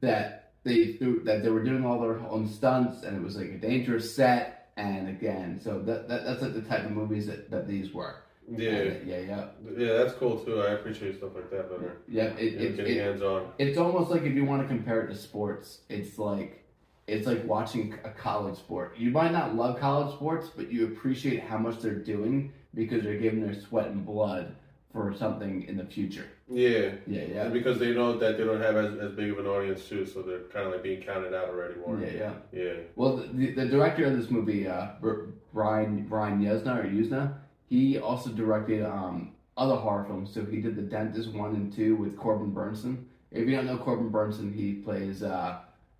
[0.00, 3.58] that they that they were doing all their own stunts and it was like a
[3.58, 4.70] dangerous set.
[4.76, 8.16] And again, so that, that that's like the type of movies that, that these were.
[8.50, 10.60] Yeah, yeah, yeah, yeah, that's cool too.
[10.60, 11.96] I appreciate stuff like that better.
[12.08, 12.24] yeah.
[12.24, 13.48] It, it, getting it, hands on.
[13.58, 16.64] it's almost like if you want to compare it to sports, it's like
[17.06, 18.96] it's like watching a college sport.
[18.98, 23.18] You might not love college sports, but you appreciate how much they're doing because they're
[23.18, 24.54] giving their sweat and blood
[24.92, 26.26] for something in the future.
[26.48, 29.38] Yeah, Yeah, yeah, and because they know that they don't have as, as big of
[29.38, 31.98] an audience too, so they're kind of like being counted out already more.
[31.98, 32.32] yeah, yeah.
[32.52, 32.72] yeah.
[32.94, 37.34] Well, the, the director of this movie, uh, Br- Brian Brian Yuzna or Yuzna,
[37.68, 40.32] he also directed um, other horror films.
[40.32, 43.04] So he did The Dentist one and two with Corbin Bernsen.
[43.30, 45.58] If you don't know Corbin Bernsen, he plays uh,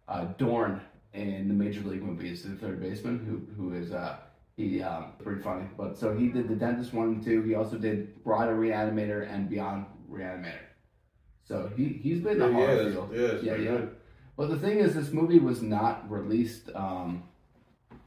[0.09, 0.81] uh, Dorn
[1.13, 4.17] in the Major League movies, the third baseman, who who is uh,
[4.57, 5.67] he um, pretty funny.
[5.77, 7.43] But so he did The Dentist one and two.
[7.43, 10.59] He also did Bride of Reanimator and Beyond Reanimator.
[11.45, 13.11] So he he's been in the Yeah, horror field.
[13.15, 13.71] yeah, yeah, yeah.
[13.71, 13.97] good.
[14.37, 16.71] But the thing is, this movie was not released.
[16.75, 17.25] Um,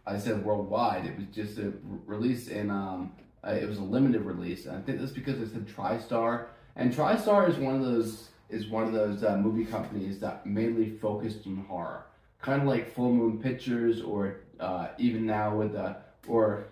[0.06, 1.06] I said worldwide.
[1.06, 1.74] It was just a
[2.06, 2.70] release in.
[2.72, 3.14] Um,
[3.48, 4.66] uh, it was a limited release.
[4.66, 8.68] And I think that's because it said TriStar, and TriStar is one of those is
[8.68, 12.06] one of those uh, movie companies that mainly focused on horror,
[12.42, 16.66] kind of like Full Moon Pictures, or uh, even now with the or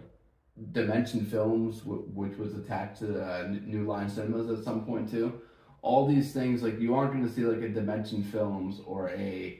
[0.71, 5.41] Dimension Films, wh- which was attached to uh, New Line Cinemas at some point too.
[5.81, 9.59] All these things, like you aren't going to see like a Dimension Films or a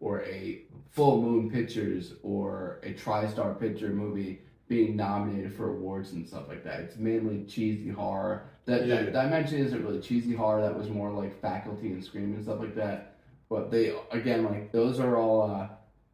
[0.00, 6.26] or a Full Moon Pictures or a TriStar Picture movie being nominated for awards and
[6.26, 6.80] stuff like that.
[6.80, 8.44] It's mainly cheesy horror.
[8.64, 9.02] That, Yeah.
[9.02, 10.62] that Dimension isn't really cheesy horror.
[10.62, 13.14] That was more like Faculty and Scream and stuff like that.
[13.48, 15.68] But they again like those are all uh,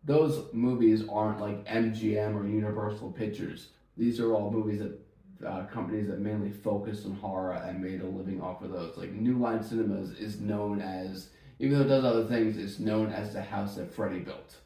[0.04, 3.68] those movies aren't like MGM or Universal Pictures.
[3.96, 4.98] These are all movies that
[5.46, 8.96] uh, companies that mainly focused on horror and made a living off of those.
[8.98, 13.10] Like New Line Cinemas is known as, even though it does other things, it's known
[13.12, 14.56] as the house that Freddy built.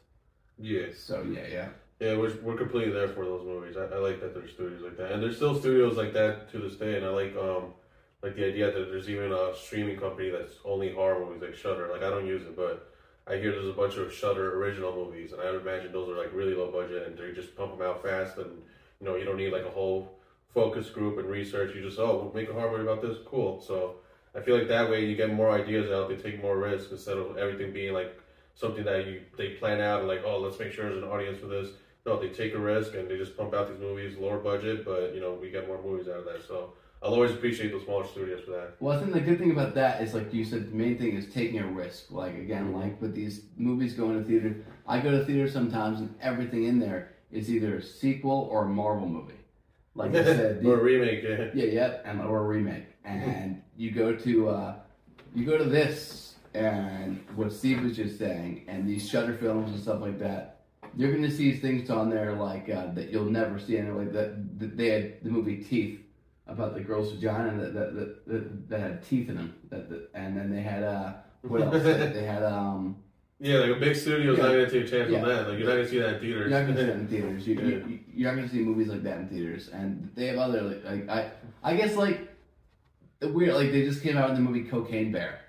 [0.59, 3.75] Yeah, So yeah, yeah, yeah, we're, we're completely there for those movies.
[3.75, 6.59] I, I like that there's studios like that, and there's still studios like that to
[6.59, 6.97] this day.
[6.97, 7.73] And I like um
[8.21, 11.89] like the idea that there's even a streaming company that's only horror movies, like Shudder.
[11.91, 12.93] Like I don't use it, but
[13.27, 16.17] I hear there's a bunch of Shudder original movies, and I would imagine those are
[16.17, 18.51] like really low budget, and they just pump them out fast, and
[18.99, 20.17] you know you don't need like a whole
[20.53, 21.75] focus group and research.
[21.75, 23.59] You just oh we'll make a horror movie about this, cool.
[23.59, 23.95] So
[24.35, 26.09] I feel like that way you get more ideas out.
[26.09, 28.15] They take more risks instead of everything being like
[28.53, 31.39] something that you they plan out and like oh let's make sure there's an audience
[31.39, 31.69] for this.
[32.07, 35.13] No, they take a risk and they just pump out these movies, lower budget, but
[35.13, 36.47] you know we get more movies out of that.
[36.47, 36.71] So
[37.03, 38.75] I'll always appreciate those smaller studios for that.
[38.79, 41.17] Well, I think the good thing about that is, like you said, the main thing
[41.17, 42.09] is taking a risk.
[42.09, 44.55] Like again, like with these movies going to theater,
[44.87, 48.69] I go to theater sometimes, and everything in there is either a sequel or a
[48.69, 49.33] Marvel movie.
[49.93, 51.23] Like I said, or a remake.
[51.23, 51.49] Yeah.
[51.53, 52.85] yeah, yeah, and or a remake.
[53.03, 54.75] And you go to uh,
[55.35, 59.79] you go to this, and what Steve was just saying, and these Shudder films and
[59.81, 60.56] stuff like that.
[60.97, 64.59] You're gonna see things on there like uh, that you'll never see, and like that,
[64.59, 65.99] that they had the movie Teeth
[66.47, 69.53] about the girl's vagina that that, that, that, that had teeth in them.
[69.69, 71.83] That, that and then they had uh what else?
[71.83, 72.95] they had um
[73.39, 74.43] Yeah, like a big studio's Yeah.
[74.45, 75.21] not gonna take a chance Yeah.
[75.21, 75.47] on that.
[75.49, 76.49] Like you're not gonna see that in theaters.
[76.49, 77.47] you're not gonna see that in theaters.
[77.47, 77.61] You, Yeah.
[77.63, 80.61] you, you, you're not gonna see movies like that in theaters, and they have other
[80.61, 81.31] like, like I
[81.61, 82.33] I guess like
[83.19, 85.41] the weird like they just came out with the movie Cocaine Bear,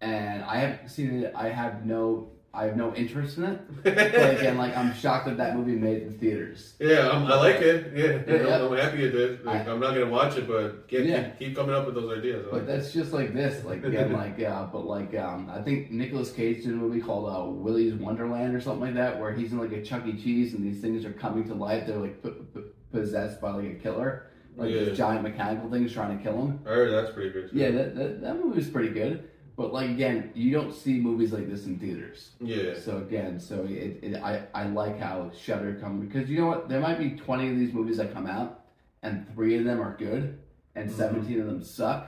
[0.00, 1.32] and I haven't seen it.
[1.34, 2.30] I have no.
[2.58, 3.60] I have no interest in it.
[3.84, 3.96] But
[4.38, 6.74] again, like I'm shocked that that movie made to theaters.
[6.80, 7.92] Yeah, I'm, I like it.
[7.94, 8.64] Yeah, Yeah, yeah.
[8.66, 9.44] I'm, happy it did.
[9.44, 11.28] Like, I- I'm not gonna watch it, but keep, Yeah.
[11.38, 12.46] keep, coming up with those ideas.
[12.48, 15.92] I But that's just like this, like again, like uh, but like um, I think
[15.92, 19.52] Nicolas Cage did a movie called uh, Willy's Wonderland or something like that, where he's
[19.52, 20.14] in like a Chuck E.
[20.20, 21.86] Cheese and these things are coming to life.
[21.86, 22.60] They're like p- p-
[22.92, 24.84] possessed by like a killer, like Yeah.
[24.84, 26.60] these giant mechanical things trying to kill him.
[26.66, 27.50] Oh, that's pretty good.
[27.52, 27.56] Too.
[27.58, 29.30] Yeah, that, that that movie was pretty good.
[29.58, 32.30] But like again, you don't see movies like this in theaters.
[32.40, 32.78] Yeah.
[32.78, 36.68] So again, so it, it I, I like how Shudder come because you know what?
[36.68, 38.60] There might be twenty of these movies that come out,
[39.02, 40.38] and three of them are good,
[40.76, 40.94] and Mhm.
[40.94, 42.06] seventeen of them suck.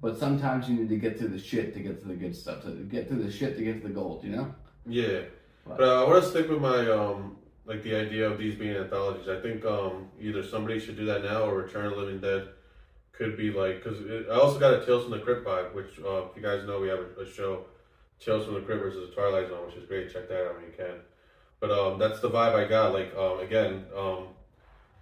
[0.00, 2.62] But sometimes you need to get through the shit to get to the good stuff.
[2.64, 4.24] To get through the shit to get to the gold.
[4.24, 4.54] You know?
[4.84, 5.20] Yeah,
[5.64, 8.56] But- but uh, I want to stick with my um like the idea of these
[8.56, 9.28] being anthologies.
[9.28, 12.48] I think um either somebody should do that now or Return of the Living Dead
[13.18, 13.98] could be like because
[14.30, 16.80] I also got a Tales from the Crypt vibe, which uh, if you guys know
[16.80, 17.64] we have a, a show
[18.20, 20.10] Tales from the Crypt versus the Twilight Zone, which is great.
[20.12, 21.00] Check that out when you can.
[21.60, 22.92] But um that's the vibe I got.
[22.94, 24.28] Like um again um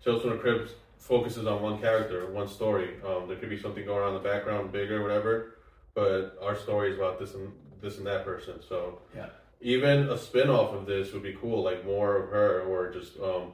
[0.02, 2.94] Tales from the Crypt focuses on one character, one story.
[3.06, 5.58] Um, there could be something going on in the background, bigger, whatever.
[5.94, 7.52] But our story is about this and
[7.82, 8.60] this and that person.
[8.66, 9.26] So Yeah.
[9.60, 13.52] even a spin-off of this would be cool like more of her or just um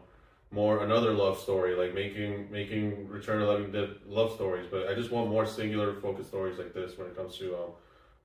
[0.53, 4.87] more another love story like making making return of the living dead love stories but
[4.89, 7.71] i just want more singular focused stories like this when it comes to um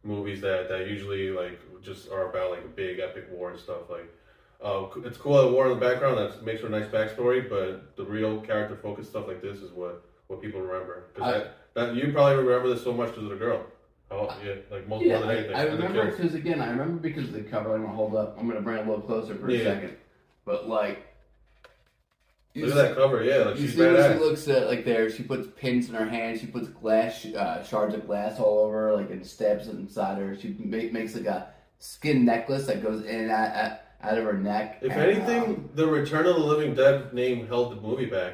[0.03, 3.89] movies that that usually like just are about like a big epic war and stuff
[3.89, 4.13] like
[4.61, 7.95] uh, it's cool that war in the background that makes for a nice backstory but
[7.95, 11.57] the real character focused stuff like this is what what people remember because I- that,
[11.75, 13.65] that you probably remember this so much because of the girl
[14.11, 16.97] oh yeah like most Yeah, more than anything I, I remember because again, I remember
[16.99, 17.75] because of the cover.
[17.75, 18.35] I'm gonna hold up.
[18.39, 19.63] I'm gonna bring it a little closer for a Yeah.
[19.63, 19.97] second.
[20.45, 21.06] But like,
[22.57, 24.83] you look at that cover yeah like You she's see badass she looks at like
[24.85, 26.39] there, she puts pins in her hand.
[26.39, 30.17] She puts glass uh, shards of glass all over, her, like and stabs it inside
[30.17, 30.35] her.
[30.39, 34.23] She ma- makes like a skin necklace that goes in and out, out, out of
[34.25, 34.79] her neck.
[34.81, 38.33] If and, anything, um, the Return of the Living Dead name held the movie back.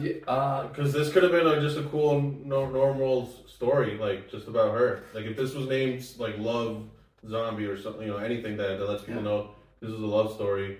[0.00, 4.30] yeah, uh, Because this could have been like, just a cool, no, normal story, like
[4.30, 5.02] just about her.
[5.14, 6.84] Like if this was named like Love
[7.28, 9.28] Zombie or something, you know, anything that, that lets people Yeah.
[9.28, 10.78] know this is a love story.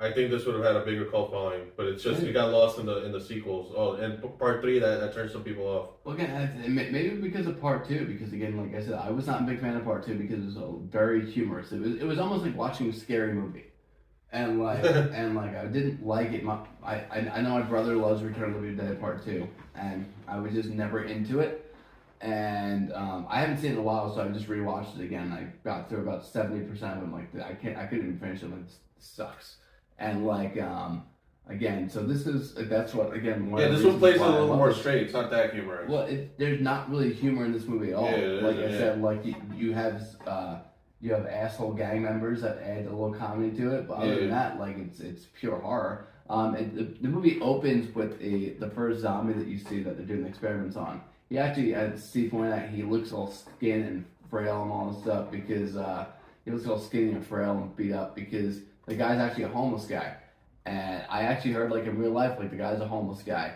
[0.00, 2.52] I think this would have had a bigger cult following, but it's just it got
[2.52, 3.74] lost in the in the sequels.
[3.76, 5.88] Oh, and part three that, that turned some people off.
[6.04, 8.06] well, again, maybe because of part two.
[8.06, 10.38] Because again, like I said, I was not a big fan of part two because
[10.38, 11.72] it was very humorous.
[11.72, 13.64] It was it was almost like watching a scary movie.
[14.30, 16.44] And like and like I didn't like it.
[16.44, 19.48] My I I I know my brother loves Return of the Living Dead Part Two,
[19.74, 21.64] and I was just never into it.
[22.20, 25.32] And um, I haven't seen it in a while, so I just rewatched it again.
[25.32, 27.06] I got through about seventy percent of it.
[27.06, 28.50] I'm like I can't, I couldn't even finish it.
[28.50, 29.56] Like this sucks.
[29.98, 31.04] And like um,
[31.48, 33.50] again, so this is that's what again.
[33.50, 35.02] One yeah, this one plays a little more straight.
[35.02, 35.88] It's not that humorous.
[35.88, 38.10] Well, it, there's not really humor in this movie at all.
[38.10, 40.58] Yeah, like I isn't, said, like you, you have uh,
[41.00, 44.30] you have asshole gang members that add a little comedy to it, but other than
[44.30, 46.06] that, like it's it's pure horror.
[46.30, 49.96] Um, and the, the movie opens with the the first zombie that you see that
[49.96, 51.00] they're doing experiments on.
[51.28, 55.02] He actually, as Steve pointed out, he looks all skin and frail and all this
[55.02, 56.06] stuff because uh,
[56.44, 59.84] he looks all skinny and frail and beat up because the guy's actually a homeless
[59.84, 60.16] guy.
[60.66, 63.54] And I actually heard like in real life, like the guy's a homeless guy,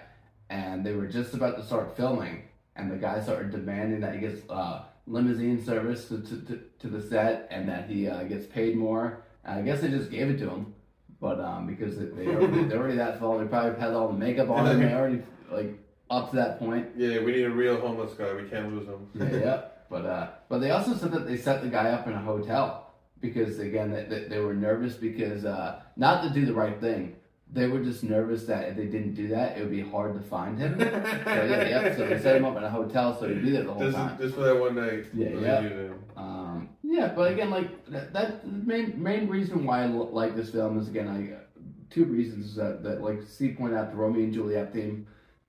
[0.50, 2.44] and they were just about to start filming,
[2.76, 6.88] and the guy started demanding that he gets uh, limousine service to, to, to, to
[6.88, 9.24] the set, and that he uh, gets paid more.
[9.44, 10.74] And I guess they just gave it to him,
[11.20, 14.18] but um, because they, they already, they're already that far, they probably had all the
[14.18, 14.80] makeup on him.
[14.80, 16.88] They already like up to that point.
[16.96, 18.32] yeah, we need a real homeless guy.
[18.34, 19.08] We can't lose him.
[19.14, 19.62] Yeah, yeah.
[19.90, 22.81] But uh, but they also said that they set the guy up in a hotel
[23.22, 27.16] because again they, they, they were nervous because uh, not to do the right thing.
[27.54, 30.20] They were just nervous that if they didn't do that, it would be hard to
[30.20, 30.78] find him.
[30.78, 31.96] so yeah, yeah.
[31.96, 33.94] So they set him up in a hotel so he'd be there the whole This
[33.94, 34.14] time.
[34.14, 35.06] is just for that one night.
[35.14, 35.88] Yeah, yeah.
[36.16, 40.78] Um, yeah, but again, like that, that main main reason why I like this film
[40.78, 41.42] is again, I
[41.90, 45.06] two reasons that that like Steve pointed out the Romeo and Juliet theme,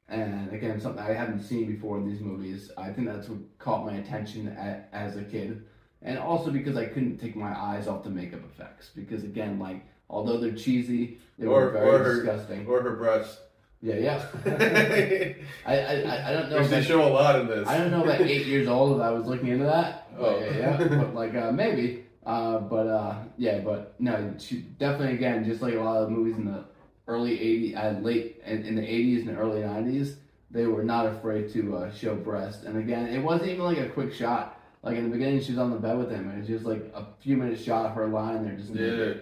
[0.09, 2.69] and again something I haven't seen before in these movies.
[2.77, 5.63] I think that's what caught my attention at, as a kid,
[6.03, 9.81] and also because I couldn't take my eyes off the makeup effects because again, like
[10.09, 12.67] although they're cheesy, they Or- were very or her- disgusting.
[12.67, 13.39] Or her breasts.
[13.81, 14.25] yeah, yeah.
[15.65, 16.57] I, I I- don't know.
[16.57, 17.67] if they show a lot in this.
[17.67, 20.07] I don't know about eight years old if I was looking into that.
[20.17, 20.39] But Oh.
[20.39, 22.05] yeah, yeah, but like uh, maybe.
[22.25, 26.37] Uh, but uh, yeah, but no, she definitely again, just like a lot of movies
[26.37, 26.63] in the
[27.07, 30.15] early '80s, uh, late in, in the '80s and early '90s,
[30.49, 32.63] they were not afraid to uh, show breasts.
[32.63, 34.57] And again, it wasn't even like a quick shot.
[34.83, 36.91] Like in the beginning, she was on the bed with him, and it's just like
[36.93, 39.13] a few minutes shot of her lying there, just Yeah.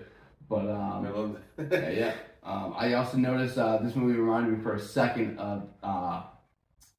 [0.50, 1.72] But I um, love that.
[1.72, 2.14] yeah, yeah.
[2.44, 6.24] Um, I also noticed uh, this movie reminded me for a second of uh,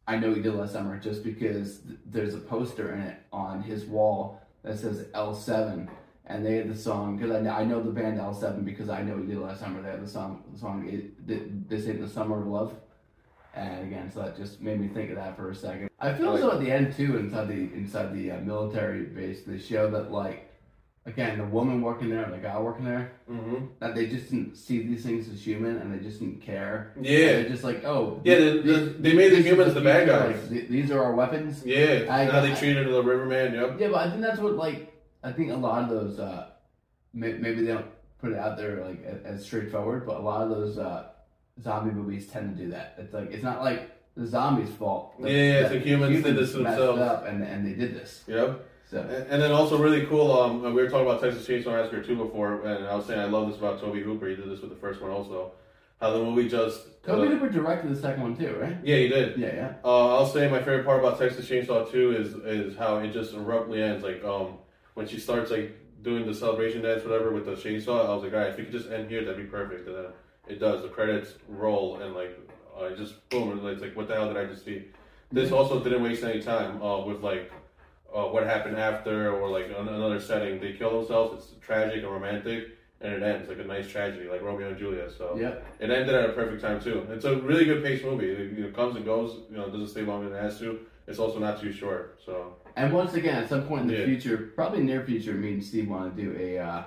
[0.06, 3.62] I Know You Did Last Summer, just because th- there's a poster in it on
[3.62, 5.88] his wall that says L7,
[6.26, 9.02] and they had the song because I, know- I know the band L7 because I
[9.02, 9.82] know we did last summer.
[9.82, 12.74] They had the song, the song it, th- this ain't the summer of love.
[13.54, 15.90] And again, so that just made me think of that for a second.
[16.00, 19.42] I feel as though at the end too, inside the inside the uh, military base,
[19.46, 20.48] they show that like,
[21.04, 23.66] again, the woman working there and the guy working there, Mm-hmm.
[23.80, 26.92] that they just didn't see these things as human and they just didn't care.
[27.00, 27.26] Yeah.
[27.26, 30.68] They're just like, oh, Yeah, the- the- they made the humans the bad future, guys.
[30.68, 31.62] these are our weapons.
[31.64, 32.06] Yeah.
[32.08, 33.54] I- how they treated the Riverman.
[33.54, 33.76] Yep.
[33.80, 36.48] Yeah, but I think that's what like I think a lot of those uh,
[37.12, 37.86] may, maybe they don't
[38.18, 41.08] put it out there like as, as straightforward, but a lot of those uh,
[41.62, 42.94] zombie movies tend to do that.
[42.98, 45.14] It's like it's not like the zombies' fault.
[45.18, 47.00] Like, Yeah, yeah, it's the like humans did this themselves.
[47.00, 48.24] up and and they did this.
[48.26, 48.64] Yep.
[48.90, 50.38] So And, and then also really cool.
[50.38, 53.24] Um, we were talking about Texas Chainsaw Massacre 2 before, and I was saying I
[53.24, 54.28] love this about Tobe Hooper.
[54.28, 55.52] He did this with the first one also.
[56.00, 57.02] How the movie just.
[57.02, 58.76] Tobe uh, Hooper directed the second one too, right?
[58.84, 59.38] yeah, he did.
[59.38, 59.72] Yeah, yeah.
[59.84, 63.32] Uh, I'll say my favorite part about Texas Chainsaw 2 is is how it just
[63.32, 64.04] abruptly ends.
[64.04, 64.58] Like um,
[64.94, 68.04] when she starts like doing the celebration dance, whatever, with the chainsaw.
[68.08, 69.86] I was like, all right, if you could just end here, that'd be perfect.
[69.86, 70.06] And then
[70.48, 70.82] it does.
[70.82, 72.38] The credits roll, and like
[72.78, 74.86] uh, just boom, and it's like, what the hell did I just see?
[75.30, 77.50] This also didn't waste any time uh, with like
[78.14, 80.60] uh, what happened after or like an- another setting.
[80.60, 81.52] They kill themselves.
[81.52, 82.68] It's tragic and romantic,
[83.00, 85.10] and it ends like a nice tragedy, like Romeo and Juliet.
[85.16, 87.06] So yeah, it ended at a perfect time too.
[87.10, 88.30] It's a really good paced movie.
[88.30, 89.40] It you know, comes and goes.
[89.50, 90.80] You know, it doesn't stay longer than it has to.
[91.06, 92.20] It's also not too short.
[92.24, 94.04] So And once again, at some point in the Yeah.
[94.04, 96.82] future, probably near future, me and Steve want to do a uh,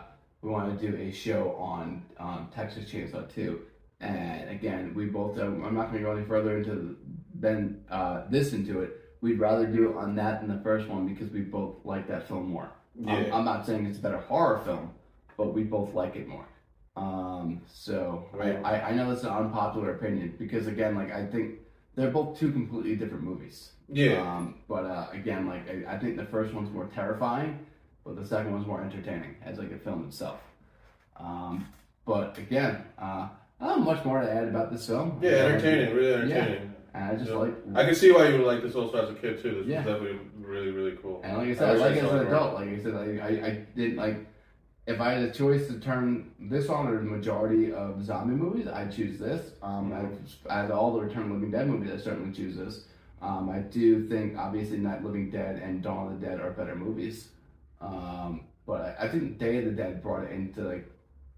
[0.45, 3.61] we want to do a show on um, Texas Chainsaw 2.
[3.99, 5.39] And again, we both.
[5.39, 6.95] Uh, I'm not going to go any further into
[7.39, 8.91] than uh, this into it.
[9.21, 12.27] We'd rather do it on that than the first one because we both like that
[12.27, 12.69] film more.
[12.99, 13.35] Um, Yeah.
[13.35, 14.91] I'm not saying it's a better horror film,
[15.35, 16.45] but we both like it more.
[16.95, 18.59] Um, so I, Right.
[18.63, 21.55] I, I know that's an unpopular opinion because again, like I think
[21.95, 23.71] they're both two completely different movies.
[23.89, 27.65] yeah, Um, but uh, again, like I, I think the first one's more terrifying,
[28.05, 30.39] but the second one's more entertaining as like a film itself.
[31.19, 31.67] Um,
[32.05, 33.27] but again, uh,
[33.59, 35.19] I don't have much more to add about this film.
[35.21, 36.73] yeah, entertaining, really entertaining.
[36.93, 37.37] And I just Yeah.
[37.37, 39.55] like, I can see why you would like this also as a kid too.
[39.63, 39.83] This Yeah.
[39.83, 41.21] was definitely really, really cool.
[41.23, 42.53] and like I said, I like as an adult.
[42.53, 44.17] Like I said, I, I, I didn't like.
[44.87, 48.67] If I had a choice to turn this on or the majority of zombie movies,
[48.67, 49.53] I'd choose this.
[49.63, 50.47] Um, Mm-hmm.
[50.51, 52.85] out of all the Return of the Living Dead movies, I certainly choose this.
[53.19, 56.75] Um, I do think obviously Night Living Dead and Dawn of the Dead are better
[56.75, 57.29] movies.
[57.81, 60.89] Um, but I, I think Day of the Dead brought it into like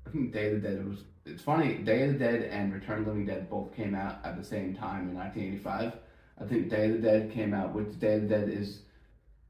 [0.05, 2.99] I think Day of the Dead was it's funny, Day of the Dead and Return
[2.99, 5.93] of the Living Dead both came out at the same time in nineteen eighty five.
[6.39, 8.79] I think Day of the Dead came out which Day of the Dead is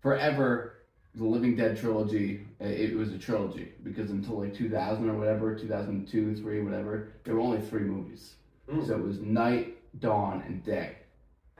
[0.01, 0.77] forever
[1.17, 6.35] the Living Dead trilogy, it was a trilogy because until like 2000 or whatever, 2002,
[6.35, 8.35] 3, whatever, there were only three movies.
[8.69, 8.85] Mm.
[8.85, 10.97] So it was Night, Dawn, and Day.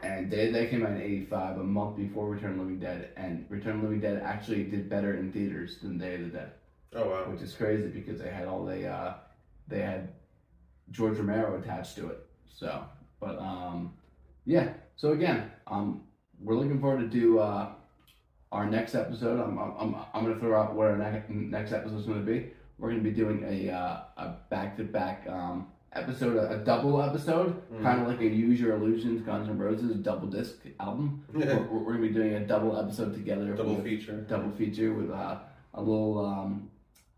[0.04, 2.62] And Day of the Dead came out in 85, a month before Return of the
[2.64, 3.10] Living Dead.
[3.18, 6.28] And Return of the Living Dead actually did better in theaters than Day of the
[6.28, 6.52] Dead,
[6.96, 7.32] Oh wow.
[7.32, 9.16] which is crazy because they had all the, uh,
[9.68, 10.10] they had
[10.92, 12.26] George Romero attached to it.
[12.48, 12.84] So,
[13.20, 13.94] but um,
[14.46, 14.74] yeah.
[14.96, 16.04] So again, um,
[16.40, 17.70] we're looking forward to do uh,
[18.52, 19.40] our next episode.
[19.40, 22.52] I'm I'm I'm, gonna throw out what our next next episode is gonna be.
[22.78, 27.02] We're gonna be doing a uh, a back to back um episode, a, a double
[27.02, 27.82] episode, Mm.
[27.84, 31.24] kind of like a Use Your Illusions Guns N' Roses double disc album.
[31.36, 31.56] Yeah.
[31.72, 33.54] We're, we're gonna be doing a double episode together.
[33.54, 34.22] Double with- feature.
[34.30, 35.40] double feature with uh,
[35.74, 36.70] a little um,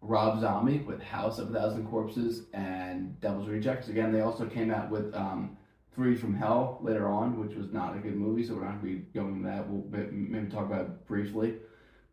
[0.01, 3.89] Rob Zombie with House of a Thousand Corpses and Devil's Rejects.
[3.89, 5.57] Again, they also came out with um,
[5.93, 8.93] Three from Hell later on, which was not a good movie, so we're not going
[8.93, 9.67] to be going into that.
[9.69, 11.55] We'll maybe talk about it briefly.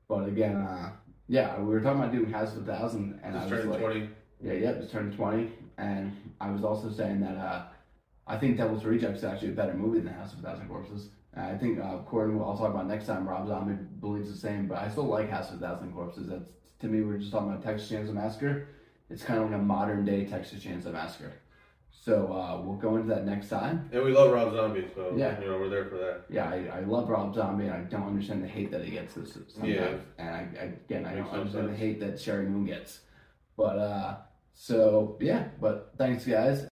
[0.08, 0.90] But again, uh,
[1.28, 3.70] yeah, we were talking about doing House of a Thousand, and I Just was turned
[3.70, 4.08] like, twenty.
[4.42, 5.52] yeah, yep, it's turned 20.
[5.78, 7.62] And I was also saying that uh,
[8.26, 11.08] I think Devil's Rejects is actually a better movie than House of a Thousand Corpses.
[11.34, 14.30] And I think, uh, according to what I'll talk about next time, Rob Zombie believes
[14.32, 16.28] the same, but I still like House of a Thousand Corpses.
[16.28, 16.44] That's,
[16.80, 18.68] to me, we're just talking about Texas Chainsaw Massacre.
[19.10, 21.32] It's kind of like a modern day Texas Chainsaw Massacre.
[21.90, 23.88] So uh, we'll go into that next time.
[23.92, 25.40] And we love Rob Zombie, so Yeah.
[25.40, 26.22] you know we're there for that.
[26.30, 29.14] Yeah, I, I love Rob Zombie, and I don't understand the hate that he gets
[29.14, 29.68] this sometimes.
[29.74, 29.94] Yeah.
[30.18, 33.00] And I, I again, I don't understand the hate that Sheri Moon gets.
[33.56, 34.16] But uh,
[34.56, 36.66] so yeah, but thanks guys.